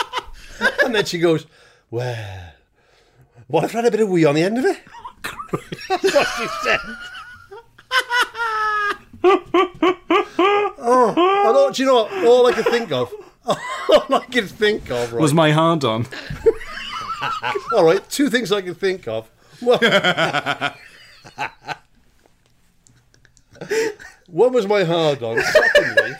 And 0.84 0.94
then 0.94 1.06
she 1.06 1.18
goes, 1.20 1.48
well, 1.90 2.52
what 3.48 3.64
if 3.64 3.74
I 3.74 3.78
had 3.80 3.86
a 3.86 3.92
bit 3.92 4.02
of 4.02 4.10
wee 4.10 4.26
on 4.26 4.36
the 4.36 4.44
end 4.44 4.58
of 4.58 4.66
it? 4.66 4.80
That's 5.90 6.04
what 6.14 6.28
she 6.38 6.48
said. 6.64 6.80
oh, 10.78 11.14
I 11.18 11.52
don't, 11.52 11.76
do 11.76 11.82
you 11.82 11.88
know 11.88 12.04
what? 12.04 12.26
All 12.26 12.46
I 12.48 12.52
could 12.54 12.66
think 12.66 12.92
of, 12.92 13.12
all 13.46 14.16
I 14.16 14.26
could 14.32 14.50
think 14.50 14.92
of, 14.92 15.14
right? 15.14 15.22
Was 15.22 15.34
my 15.34 15.52
hard 15.52 15.84
on. 15.84 16.06
all 17.74 17.84
right, 17.84 18.08
two 18.10 18.30
things 18.30 18.52
I 18.52 18.62
can 18.62 18.76
think 18.76 19.08
of. 19.08 19.30
Well, 19.62 19.80
one 24.28 24.54
was 24.54 24.68
my 24.68 24.84
hard 24.84 25.24
on. 25.24 25.42
Secondly, 25.42 26.12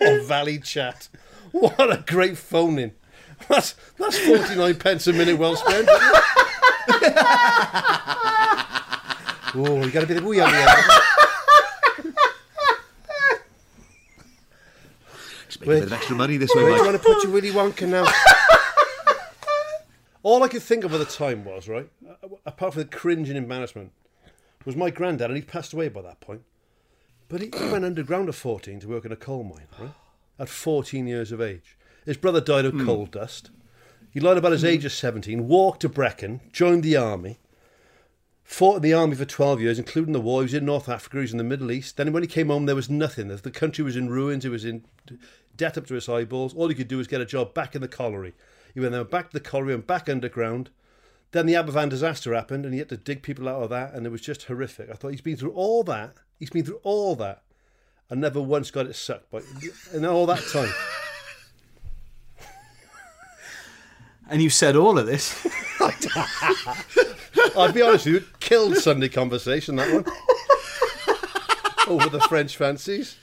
oh, 0.00 0.24
Valley 0.24 0.58
Chat. 0.58 1.08
What 1.52 1.92
a 1.92 2.02
great 2.06 2.36
phone 2.36 2.78
in. 2.78 2.92
That's, 3.48 3.74
that's 3.98 4.18
49 4.18 4.74
pence 4.76 5.06
a 5.06 5.12
minute 5.12 5.38
well 5.38 5.54
spent. 5.54 5.88
oh, 9.54 9.82
you 9.84 9.90
got 9.90 10.02
a 10.02 10.06
bit 10.06 10.16
of 10.16 10.24
wee 10.24 10.40
on 10.40 10.50
the 10.50 10.58
end. 10.58 10.70
Just 15.46 15.60
make 15.60 15.68
a 15.68 15.72
bit 15.72 15.82
of 15.84 15.92
extra 15.92 16.16
money 16.16 16.36
this 16.38 16.52
way, 16.54 16.64
Where 16.64 16.72
do 16.72 16.78
you 16.78 16.84
want 16.84 17.00
to 17.00 17.06
put 17.06 17.22
your 17.22 17.32
Willy 17.32 17.50
Wonka 17.50 17.86
now? 17.88 18.06
All 20.24 20.42
I 20.42 20.48
could 20.48 20.62
think 20.62 20.84
of 20.84 20.94
at 20.94 20.98
the 20.98 21.04
time 21.04 21.44
was, 21.44 21.68
right, 21.68 21.88
apart 22.46 22.72
from 22.72 22.82
the 22.82 22.88
cringe 22.88 23.28
and 23.28 23.36
embarrassment, 23.36 23.92
was 24.64 24.74
my 24.74 24.88
granddad, 24.88 25.30
and 25.30 25.36
he 25.36 25.42
passed 25.42 25.74
away 25.74 25.88
by 25.88 26.00
that 26.00 26.20
point. 26.20 26.40
But 27.28 27.42
he, 27.42 27.50
went 27.70 27.84
underground 27.84 28.30
at 28.30 28.34
14 28.34 28.80
to 28.80 28.88
work 28.88 29.04
in 29.04 29.12
a 29.12 29.16
coal 29.16 29.44
mine, 29.44 29.68
right? 29.78 29.92
At 30.38 30.48
14 30.48 31.06
years 31.06 31.30
of 31.30 31.42
age. 31.42 31.76
His 32.06 32.16
brother 32.16 32.40
died 32.40 32.64
of 32.64 32.72
hmm. 32.72 32.86
coal 32.86 33.04
dust. 33.04 33.50
He 34.10 34.18
lied 34.18 34.38
about 34.38 34.52
his 34.52 34.62
hmm. 34.62 34.68
age 34.68 34.86
of 34.86 34.92
17, 34.92 35.46
walked 35.46 35.82
to 35.82 35.90
Brecon, 35.90 36.40
joined 36.52 36.84
the 36.84 36.96
army, 36.96 37.38
fought 38.42 38.76
in 38.76 38.82
the 38.82 38.94
army 38.94 39.16
for 39.16 39.26
12 39.26 39.60
years, 39.60 39.78
including 39.78 40.14
the 40.14 40.20
war. 40.20 40.40
He 40.40 40.44
was 40.44 40.54
in 40.54 40.64
North 40.64 40.88
Africa, 40.88 41.18
he 41.18 41.22
was 41.22 41.32
in 41.32 41.38
the 41.38 41.44
Middle 41.44 41.70
East. 41.70 41.98
Then 41.98 42.14
when 42.14 42.22
he 42.22 42.26
came 42.26 42.48
home, 42.48 42.64
there 42.64 42.74
was 42.74 42.88
nothing. 42.88 43.28
The 43.28 43.50
country 43.50 43.84
was 43.84 43.96
in 43.96 44.08
ruins, 44.08 44.46
it 44.46 44.50
was 44.50 44.64
in 44.64 44.84
debt 45.54 45.76
up 45.76 45.86
to 45.88 45.94
his 45.94 46.08
eyeballs. 46.08 46.54
All 46.54 46.68
he 46.68 46.74
could 46.74 46.88
do 46.88 46.96
was 46.96 47.08
get 47.08 47.20
a 47.20 47.26
job 47.26 47.52
back 47.52 47.74
in 47.74 47.82
the 47.82 47.88
colliery. 47.88 48.32
He 48.74 48.80
went 48.80 48.92
then 48.92 49.04
back 49.04 49.30
to 49.30 49.32
the 49.32 49.40
colliery 49.40 49.72
and 49.74 49.86
back 49.86 50.08
underground. 50.08 50.70
Then 51.32 51.46
the 51.46 51.54
Aberfan 51.54 51.88
disaster 51.88 52.34
happened, 52.34 52.64
and 52.64 52.74
he 52.74 52.80
had 52.80 52.88
to 52.90 52.96
dig 52.96 53.22
people 53.22 53.48
out 53.48 53.62
of 53.62 53.70
that, 53.70 53.94
and 53.94 54.04
it 54.06 54.10
was 54.10 54.20
just 54.20 54.44
horrific. 54.44 54.90
I 54.90 54.94
thought 54.94 55.12
he's 55.12 55.20
been 55.20 55.36
through 55.36 55.52
all 55.52 55.82
that. 55.84 56.14
He's 56.38 56.50
been 56.50 56.64
through 56.64 56.80
all 56.82 57.16
that, 57.16 57.42
and 58.10 58.20
never 58.20 58.40
once 58.40 58.70
got 58.70 58.86
it 58.86 58.94
sucked. 58.94 59.30
But 59.30 59.44
in 59.92 60.04
all 60.04 60.26
that 60.26 60.42
time, 60.52 60.72
And 64.28 64.42
you 64.42 64.50
said 64.50 64.74
all 64.76 64.98
of 64.98 65.06
this. 65.06 65.46
I'll 67.56 67.72
be 67.72 67.82
honest 67.82 68.06
with 68.06 68.14
you, 68.14 68.16
it 68.16 68.40
killed 68.40 68.76
Sunday 68.76 69.08
conversation 69.08 69.76
that 69.76 69.92
one 69.92 70.04
over 71.86 72.08
the 72.08 72.20
French 72.20 72.56
fancies. 72.56 73.16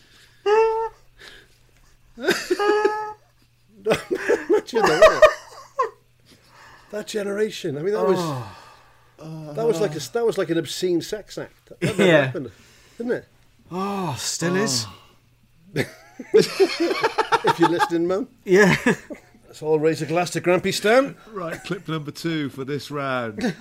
Imagine 2.18 2.36
that, 4.84 5.30
that 6.92 7.08
generation. 7.08 7.78
I 7.78 7.82
mean, 7.82 7.94
that 7.94 8.08
was 8.08 8.18
oh. 8.20 8.58
uh, 9.20 9.54
that 9.54 9.66
was 9.66 9.82
like 9.82 9.96
a, 9.96 10.00
that 10.12 10.26
was 10.26 10.38
like 10.38 10.50
an 10.50 10.58
obscene 10.58 11.02
sex 11.02 11.38
act. 11.38 11.70
That 11.70 11.82
never 11.82 12.06
Yeah. 12.06 12.26
happened, 12.26 12.52
didn't 12.98 13.14
it? 13.14 13.26
Oh, 13.72 14.16
still 14.18 14.56
is. 14.56 14.86
Oh. 14.88 15.84
If 17.44 17.60
you're 17.60 17.70
listening, 17.70 18.08
Mum. 18.08 18.28
Yeah. 18.46 18.76
Let's 19.48 19.64
all 19.64 19.80
raise 19.80 20.00
a 20.04 20.06
glass 20.06 20.30
to 20.32 20.42
Grampy 20.42 20.72
Stan. 20.72 21.16
Right, 21.34 21.62
clip 21.64 21.88
number 21.88 22.12
two 22.12 22.50
for 22.50 22.64
this 22.64 22.92
round. 22.92 23.56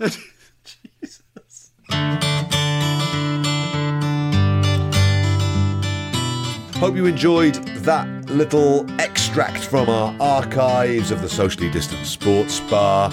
Hope 6.78 6.94
you 6.94 7.06
enjoyed 7.06 7.54
that 7.84 8.06
little 8.28 8.84
extract 9.00 9.64
from 9.64 9.88
our 9.88 10.14
archives 10.20 11.10
of 11.10 11.22
the 11.22 11.28
socially 11.28 11.70
distant 11.70 12.06
sports 12.06 12.60
bar. 12.60 13.10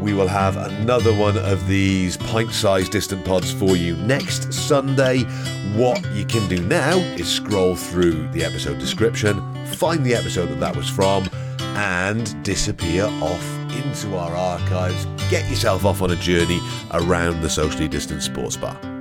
We 0.00 0.14
will 0.14 0.26
have 0.26 0.56
another 0.56 1.14
one 1.14 1.36
of 1.36 1.68
these 1.68 2.16
pint 2.16 2.52
sized 2.52 2.90
distant 2.90 3.22
pods 3.22 3.52
for 3.52 3.76
you 3.76 3.96
next 3.96 4.50
Sunday. 4.50 5.24
What 5.74 6.02
you 6.14 6.24
can 6.24 6.48
do 6.48 6.62
now 6.62 6.96
is 6.96 7.28
scroll 7.28 7.76
through 7.76 8.28
the 8.28 8.42
episode 8.42 8.78
description, 8.78 9.42
find 9.66 10.02
the 10.06 10.14
episode 10.14 10.46
that 10.46 10.60
that 10.60 10.74
was 10.74 10.88
from, 10.88 11.28
and 11.76 12.42
disappear 12.42 13.04
off 13.04 13.46
into 13.84 14.16
our 14.16 14.34
archives. 14.34 15.04
Get 15.28 15.48
yourself 15.50 15.84
off 15.84 16.00
on 16.00 16.12
a 16.12 16.16
journey 16.16 16.60
around 16.92 17.42
the 17.42 17.50
socially 17.50 17.88
distant 17.88 18.22
sports 18.22 18.56
bar. 18.56 18.91